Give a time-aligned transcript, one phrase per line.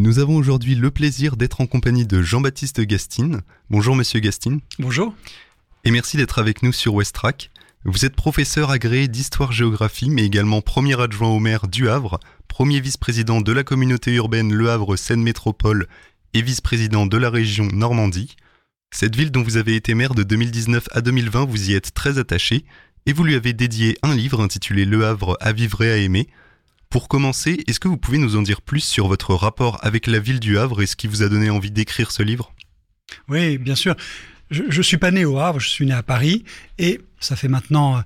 [0.00, 3.40] Nous avons aujourd'hui le plaisir d'être en compagnie de Jean-Baptiste Gastine.
[3.68, 4.60] Bonjour Monsieur Gastine.
[4.78, 5.12] Bonjour.
[5.82, 7.50] Et merci d'être avec nous sur Westrack.
[7.84, 13.40] Vous êtes professeur agréé d'histoire-géographie, mais également premier adjoint au maire du Havre, premier vice-président
[13.40, 15.88] de la communauté urbaine Le Havre-Seine Métropole
[16.32, 18.36] et vice-président de la région Normandie.
[18.92, 22.18] Cette ville dont vous avez été maire de 2019 à 2020, vous y êtes très
[22.18, 22.64] attaché,
[23.06, 26.28] et vous lui avez dédié un livre intitulé Le Havre à vivre et à aimer,
[26.90, 30.18] pour commencer, est-ce que vous pouvez nous en dire plus sur votre rapport avec la
[30.18, 32.52] ville du Havre et ce qui vous a donné envie d'écrire ce livre?
[33.28, 33.94] Oui, bien sûr.
[34.50, 36.44] Je, ne suis pas né au Havre, je suis né à Paris
[36.78, 38.02] et ça fait maintenant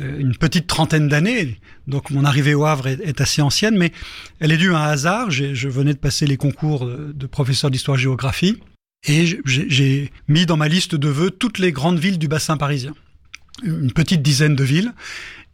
[0.00, 1.58] euh, une petite trentaine d'années.
[1.86, 3.92] Donc mon arrivée au Havre est, assez ancienne, mais
[4.40, 5.30] elle est due à un hasard.
[5.30, 8.58] Je venais de passer les concours de professeur d'histoire-géographie
[9.06, 12.94] et j'ai mis dans ma liste de vœux toutes les grandes villes du bassin parisien
[13.64, 14.92] une petite dizaine de villes.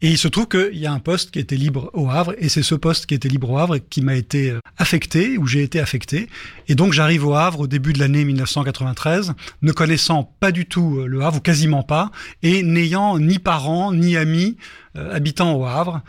[0.05, 2.49] Et il se trouve qu'il y a un poste qui était libre au Havre, et
[2.49, 5.63] c'est ce poste qui était libre au Havre qui m'a été euh, affecté, où j'ai
[5.63, 6.29] été affecté.
[6.67, 10.99] Et donc j'arrive au Havre au début de l'année 1993, ne connaissant pas du tout
[10.99, 12.11] euh, le Havre, ou quasiment pas,
[12.43, 14.57] et n'ayant ni parents, ni amis
[14.97, 16.03] euh, habitant au Havre.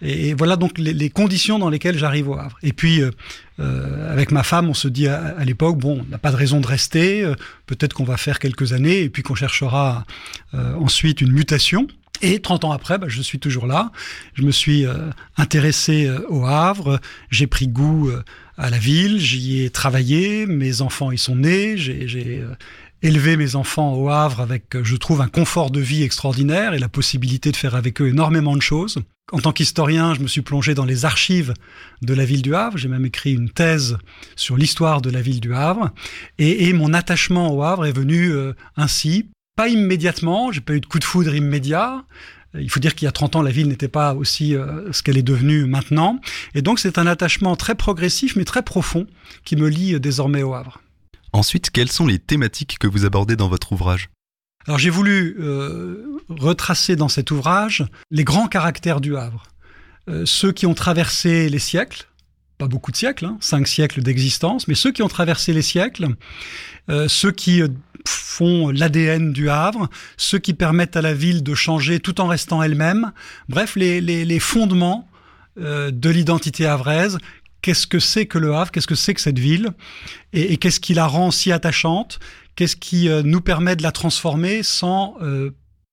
[0.00, 2.56] Et, voilà donc les, conditions dans lesquelles j'arrive au Havre.
[2.62, 3.02] Et puis,
[3.58, 6.66] avec ma femme, on se dit à, l'époque, bon, on n'a pas de raison de
[6.66, 7.30] rester,
[7.66, 10.06] peut-être qu'on va faire quelques années, et puis qu'on cherchera
[10.54, 11.88] ensuite une mutation.
[12.22, 13.92] Et 30 ans après, bah, je suis toujours là.
[14.34, 18.22] Je me suis euh, intéressé euh, au Havre, j'ai pris goût euh,
[18.58, 22.44] à la ville, j'y ai travaillé, mes enfants y sont nés, j'ai
[23.00, 26.90] élevé mes enfants au Havre avec, je trouve, un confort de vie extraordinaire et la
[26.90, 28.98] possibilité de faire avec eux énormément de choses.
[29.32, 31.54] En tant qu'historien, je me suis plongé dans les archives
[32.02, 32.76] de la ville du Havre.
[32.76, 33.96] J'ai même écrit une thèse
[34.36, 35.90] sur l'histoire de la ville du Havre.
[36.36, 38.34] Et, et, mon attachement au Havre est venu
[38.76, 42.06] ainsi pas immédiatement, j'ai pas eu de coup de foudre immédiat.
[42.54, 45.02] Il faut dire qu'il y a 30 ans, la ville n'était pas aussi euh, ce
[45.02, 46.18] qu'elle est devenue maintenant.
[46.54, 49.06] Et donc, c'est un attachement très progressif, mais très profond,
[49.44, 50.80] qui me lie euh, désormais au Havre.
[51.34, 54.08] Ensuite, quelles sont les thématiques que vous abordez dans votre ouvrage?
[54.66, 59.42] Alors, j'ai voulu euh, retracer dans cet ouvrage les grands caractères du Havre.
[60.24, 62.08] ceux qui ont traversé les siècles,
[62.56, 66.08] pas beaucoup de siècles, hein, cinq siècles d'existence, mais ceux qui ont traversé les siècles,
[67.08, 67.62] ceux qui
[68.06, 72.62] font l'ADN du Havre, ceux qui permettent à la ville de changer tout en restant
[72.62, 73.12] elle-même.
[73.48, 75.08] Bref, les, fondements
[75.58, 77.18] euh, de l'identité havraise.
[77.62, 79.72] Qu'est-ce que c'est que le Havre Qu'est-ce que c'est que cette ville
[80.32, 82.18] Et, qu'est-ce qui la rend si attachante
[82.56, 85.50] Qu'est-ce qui euh, nous permet de la transformer sans euh,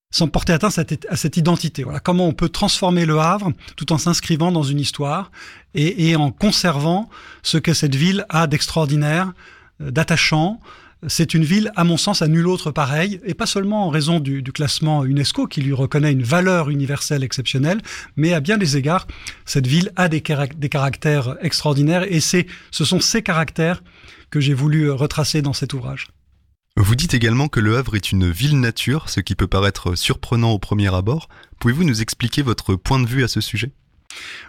[0.10, 0.80] sans porter atteinte
[1.10, 1.84] à cette identité.
[1.84, 5.32] Voilà comment on peut transformer le Havre tout en s'inscrivant dans une histoire
[5.76, 7.10] et en conservant
[7.44, 9.34] ce que cette ville a d'extraordinaire,
[9.82, 10.62] d'attachant,
[11.06, 14.20] c'est une ville, à mon sens, à nul autre pareil, et pas seulement en raison
[14.20, 17.82] du, classement UNESCO qui lui reconnaît une valeur universelle exceptionnelle,
[18.16, 19.06] mais à bien des égards,
[19.46, 23.84] cette ville a des, caractères extraordinaires, et c'est, ce sont ces caractères
[24.32, 26.08] que j'ai voulu retracer dans cet ouvrage.
[26.76, 30.52] Vous dites également que Le Havre est une ville nature, ce qui peut paraître surprenant
[30.52, 31.28] au premier abord.
[31.60, 33.72] Pouvez-vous nous expliquer votre point de vue à ce sujet?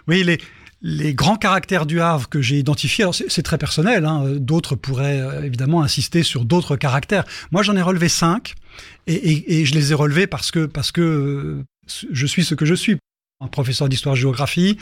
[0.07, 0.39] Oui, les,
[0.81, 5.19] les grands caractères du Havre que j'ai identifiés, alors c'est très personnel, hein, d'autres pourraient
[5.19, 7.25] euh, évidemment insister sur d'autres caractères.
[7.51, 8.55] Moi, j'en ai relevé cinq,
[9.07, 11.63] et, je les ai relevés parce que parce que euh,
[12.11, 12.97] je suis ce que je suis.
[13.41, 14.77] Un professeur d'histoire-géographie,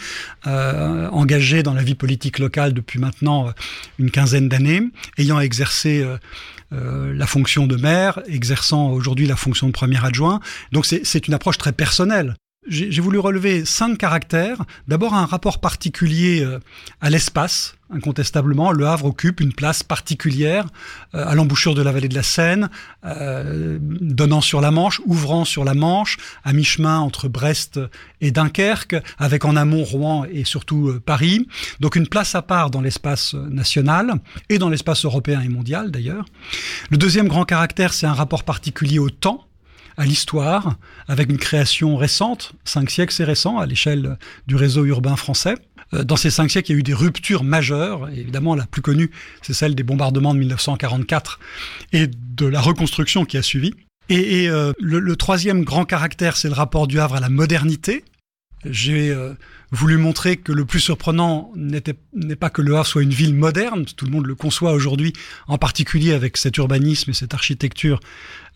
[0.47, 3.53] euh, engagé dans la vie politique locale depuis maintenant
[3.99, 4.81] une quinzaine d'années,
[5.19, 6.03] ayant exercé
[6.71, 10.39] la fonction de maire, exerçant aujourd'hui la fonction de premier adjoint.
[10.71, 12.35] Donc c'est une approche très personnelle
[12.67, 14.63] j'ai voulu relever cinq caractères.
[14.87, 16.59] D'abord un rapport particulier euh,
[17.01, 18.71] à l'espace, incontestablement.
[18.71, 20.67] Le Havre occupe une place particulière
[21.15, 22.69] euh, à l'embouchure de la vallée de la Seine,
[23.05, 27.79] euh, donnant sur la Manche, ouvrant sur la Manche, à mi-chemin entre Brest
[28.19, 31.47] et Dunkerque, avec en amont Rouen et surtout Paris.
[31.79, 34.15] Donc une place à part dans l'espace national
[34.49, 36.25] et dans l'espace européen et mondial d'ailleurs.
[36.89, 39.47] Le deuxième grand caractère, c'est un rapport particulier au temps
[39.97, 40.75] à l'histoire,
[41.07, 45.55] avec une création récente, cinq siècles c'est récent à l'échelle du réseau urbain français.
[45.93, 48.09] Euh, dans ces cinq siècles, il y a eu des ruptures majeures.
[48.09, 49.11] évidemment, la plus connue,
[49.41, 51.39] c'est celle des bombardements de 1944
[51.93, 53.73] et de la reconstruction qui a suivi.
[54.09, 58.05] Et, euh, le, troisième grand caractère, c'est le rapport du Havre à la modernité.
[58.65, 59.33] J'ai euh,
[59.71, 63.85] voulu montrer que le plus surprenant n'est pas que Le Havre soit une ville moderne,
[63.85, 65.13] tout le monde le conçoit aujourd'hui,
[65.47, 67.99] en particulier avec cet urbanisme et cette architecture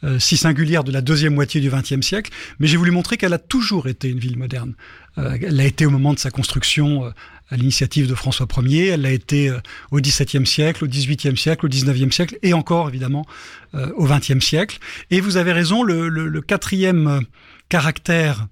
[0.03, 3.33] euh, si singulière de la deuxième moitié du XXe siècle, mais j'ai voulu montrer qu'elle
[3.33, 4.74] a toujours été une ville moderne.
[5.18, 7.09] Euh, elle l'a été au moment de sa construction euh,
[7.50, 9.51] à l'initiative de François Ier, elle l'a été
[9.92, 13.25] au XVIIe siècle, au XVIIIe siècle, au XIXe siècle et encore évidemment
[13.74, 14.80] au XXe siècle.
[15.09, 17.19] Et vous avez raison, le, le, le quatrième
[17.68, 18.48] caractère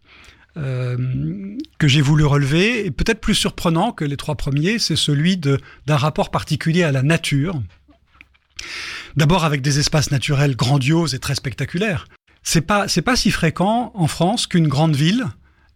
[0.60, 5.58] que j'ai voulu relever, et peut-être plus surprenant que les trois premiers, c'est celui d'un
[5.88, 7.62] rapport particulier à la nature.
[9.16, 12.08] D'abord avec des espaces naturels grandioses et très spectaculaires.
[12.44, 15.26] C'est pas, pas si fréquent en France qu'une grande ville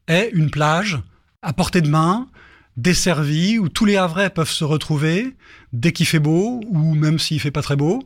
[0.07, 0.99] ait une plage
[1.41, 2.27] à portée de main,
[2.77, 5.35] desservie, où tous les Havrais peuvent se retrouver
[5.73, 8.03] dès qu'il fait beau, ou même s'il fait pas très beau,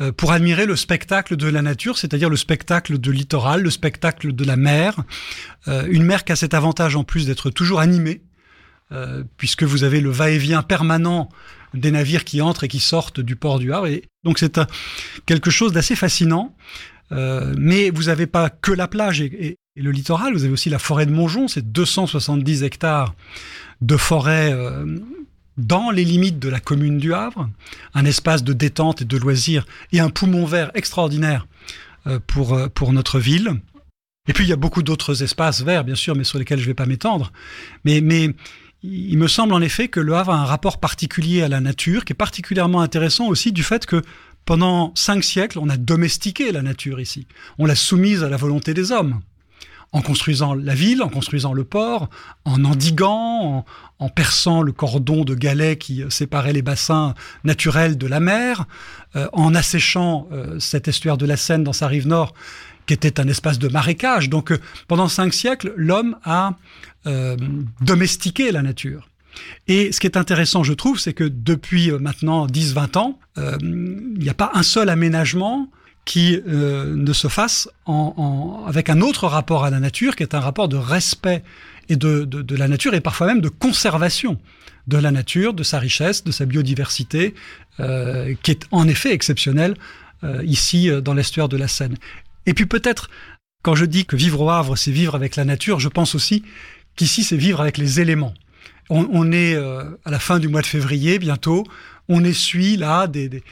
[0.00, 4.34] euh, pour admirer le spectacle de la nature, c'est-à-dire le spectacle de littoral, le spectacle
[4.34, 4.96] de la mer.
[5.68, 8.22] Euh, une mer qui a cet avantage en plus d'être toujours animée,
[8.92, 11.28] euh, puisque vous avez le va-et-vient permanent
[11.74, 13.88] des navires qui entrent et qui sortent du port du Havre.
[14.24, 14.60] Donc c'est
[15.26, 16.54] quelque chose d'assez fascinant.
[17.10, 21.06] Mais vous n'avez pas que la plage et, le littoral, vous avez aussi la forêt
[21.06, 23.14] de Montjon, c'est 270 hectares
[23.82, 24.98] de forêt euh,
[25.58, 27.48] dans les limites de la commune du Havre,
[27.94, 31.46] un espace de détente et de loisirs et un poumon vert extraordinaire
[32.06, 33.60] euh, pour, euh, pour notre ville.
[34.28, 36.64] Et puis il y a beaucoup d'autres espaces verts, bien sûr, mais sur lesquels je
[36.64, 37.30] ne vais pas m'étendre.
[37.84, 38.00] Mais
[38.82, 42.04] il me semble en effet que le Havre a un rapport particulier à la nature,
[42.04, 44.02] qui est particulièrement intéressant aussi du fait que
[44.46, 47.26] pendant cinq siècles, on a domestiqué la nature ici.
[47.58, 49.20] On l'a soumise à la volonté des hommes
[49.92, 52.10] en construisant la ville, en construisant le port,
[52.44, 53.64] en endiguant,
[53.98, 57.14] en, perçant le cordon de galets qui séparait les bassins
[57.44, 58.66] naturels de la mer,
[59.14, 62.34] euh, en asséchant euh, cet estuaire de la Seine dans sa rive nord,
[62.86, 64.28] qui était un espace de marécage.
[64.28, 66.54] Donc euh, pendant cinq siècles, l'homme a
[67.80, 69.08] domestiqué la nature.
[69.68, 74.28] Et ce qui est intéressant, je trouve, c'est que depuis maintenant 10-20 ans, il n'y
[74.28, 75.70] a pas un seul aménagement
[76.06, 77.68] qui euh, ne se fasse
[78.66, 81.42] avec un autre rapport à la nature, qui est un rapport de respect
[81.88, 84.38] et de, la nature, et parfois même de conservation
[84.86, 87.34] de la nature, de sa richesse, de sa biodiversité,
[87.80, 89.74] euh, qui est en effet exceptionnelle
[90.22, 91.96] euh, ici dans l'estuaire de la Seine.
[92.46, 93.10] Et puis peut-être,
[93.62, 96.44] quand je dis que vivre au Havre, c'est vivre avec la nature, je pense aussi
[96.94, 98.32] qu'ici, c'est vivre avec les éléments.
[98.88, 101.64] On, on est à la fin du mois de février bientôt
[102.08, 103.42] on essuie là des,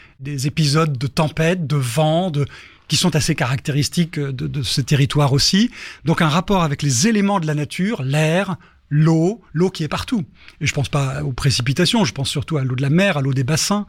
[0.47, 2.47] épisodes de tempête, de vent, de,
[2.89, 5.71] qui sont assez caractéristiques de, ce territoire aussi.
[6.05, 8.57] Donc un rapport avec les éléments de la nature, l'air,
[8.89, 10.25] l'eau, l'eau qui est partout.
[10.61, 13.23] Et je pense pas aux précipitations, je pense surtout à l'eau de la mer, à
[13.23, 13.87] l'eau des bassins,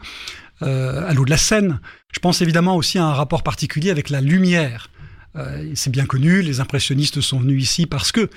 [0.62, 1.80] euh, à l'eau de la Seine.
[2.14, 4.90] Je pense évidemment aussi à un rapport particulier avec la lumière.
[5.36, 8.30] Euh, c'est bien connu, les impressionnistes sont venus ici parce que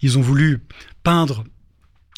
[0.00, 0.62] ils ont voulu
[1.02, 1.44] peindre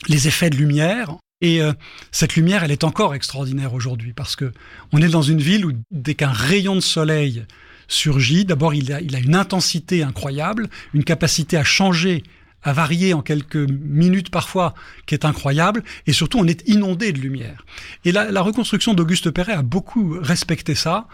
[0.07, 1.17] les effets de lumière.
[1.41, 1.73] Et euh,
[2.11, 4.53] cette lumière, elle est encore extraordinaire aujourd'hui parce que
[4.93, 7.45] on est dans une ville où dès qu'un rayon de soleil
[7.87, 12.23] surgit, d'abord il a, il a une intensité incroyable, une capacité à changer,
[12.69, 14.75] à varier en quelques minutes parfois,
[15.07, 17.65] qui est incroyable, et surtout on est inondé de lumière.
[18.05, 21.09] Et la, reconstruction d'Auguste Perret a beaucoup respecté ça.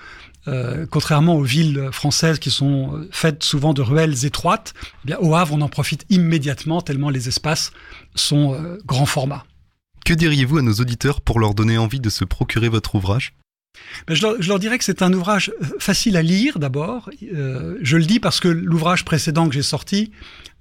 [0.46, 4.74] Euh, contrairement aux villes françaises qui sont faites souvent de ruelles étroites,
[5.04, 7.72] eh bien, au Havre, on en profite immédiatement tellement les espaces
[8.14, 9.44] sont euh, grand format.
[10.04, 13.32] Que diriez-vous à nos auditeurs pour leur donner envie de se procurer votre ouvrage?
[14.08, 17.10] Je, leur, dirais que c'est un ouvrage euh, facile à lire d'abord.
[17.34, 20.12] Euh, je le dis parce que l'ouvrage précédent que j'ai sorti,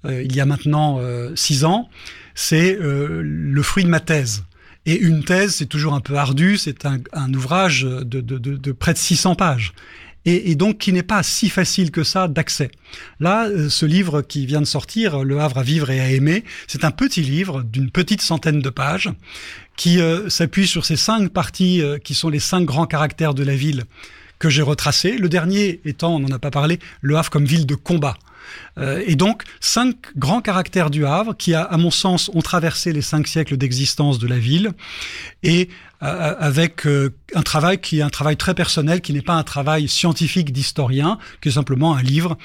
[0.04, 1.00] euh, il y a maintenant
[1.34, 1.88] six ans,
[2.34, 4.44] c'est le fruit de ma thèse.
[4.86, 8.98] Et une thèse, c'est toujours un peu ardu, c'est un, ouvrage de, de, près de
[8.98, 9.72] 600 pages
[10.26, 12.70] et, donc qui n'est pas si facile que ça d'accès.
[13.20, 16.44] Là, euh, ce livre qui vient de sortir, Le Havre à vivre et à aimer,
[16.66, 19.10] c'est un petit livre d'une petite centaine de pages
[19.76, 23.42] qui euh, s'appuie sur ces cinq parties euh, qui sont les cinq grands caractères de
[23.42, 23.84] la ville
[24.38, 25.16] que j'ai retracés.
[25.16, 28.16] Le dernier étant, on n'en a pas parlé, Le Havre comme ville de combat.
[28.78, 33.02] Euh, et donc, cinq grands caractères du Havre qui, à, mon sens, ont traversé les
[33.02, 34.72] cinq siècles d'existence de la ville
[35.42, 35.68] et
[36.02, 39.44] euh, avec euh, un travail qui est un travail très personnel, qui n'est pas un
[39.44, 42.36] travail scientifique d'historien, qui est simplement un livre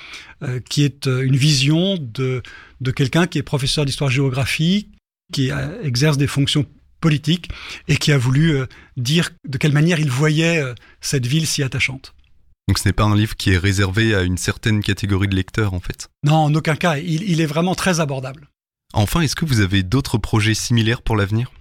[0.70, 2.42] qui est une vision de,
[2.80, 4.88] de quelqu'un qui est professeur d'histoire-géographie,
[5.34, 5.52] qui
[5.84, 6.66] exerce des fonctions
[7.02, 7.50] politiques
[7.90, 8.62] et qui a voulu
[8.96, 10.64] dire de quelle manière il voyait
[11.02, 12.14] cette ville si attachante.
[12.70, 15.74] Donc ce n'est pas un livre qui est réservé à une certaine catégorie de lecteurs
[15.74, 17.00] en fait Non, en aucun cas.
[17.00, 18.48] Il, est vraiment très abordable.
[18.94, 21.52] Enfin, est-ce que vous avez d'autres projets similaires pour l'avenir?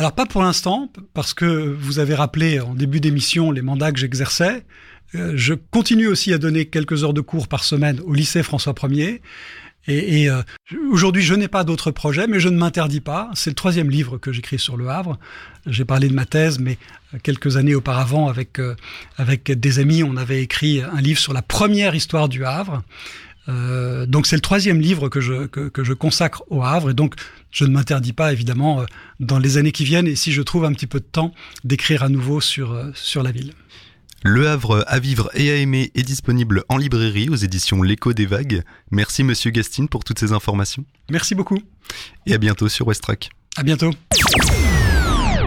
[0.00, 1.44] Alors pas pour l'instant, parce que
[1.78, 4.66] vous avez rappelé en début d'émission les mandats que j'exerçais.
[5.14, 8.72] Euh, je continue aussi à donner quelques heures de cours par semaine au lycée François
[8.72, 9.20] 1er.
[9.88, 10.42] Et, euh,
[10.90, 13.30] aujourd'hui, je n'ai pas d'autres projets, mais je ne m'interdis pas.
[13.34, 15.18] C'est le troisième livre que j'écris sur le Havre.
[15.66, 16.78] J'ai parlé de ma thèse, mais
[17.14, 18.74] euh, quelques années auparavant, avec euh,
[19.16, 22.82] avec des amis, on avait écrit un livre sur la première histoire du Havre.
[24.08, 27.14] donc c'est le troisième livre que je que, que, je consacre au Havre, et donc
[27.52, 28.84] je ne m'interdis pas évidemment
[29.20, 32.02] dans les années qui viennent, et si je trouve un petit peu de temps, d'écrire
[32.02, 33.52] à nouveau sur sur la ville.
[34.26, 38.26] Le Havre à vivre et à aimer est disponible en librairie aux éditions L'écho des
[38.26, 38.64] vagues.
[38.90, 40.84] Merci monsieur Gastine pour toutes ces informations.
[41.12, 41.60] Merci beaucoup.
[42.26, 43.30] Et à bientôt sur Westrack.
[43.56, 43.92] À bientôt.